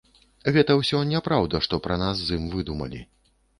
[0.55, 3.07] Гэта ўсё няпраўда, што пра нас з ім выдумалі.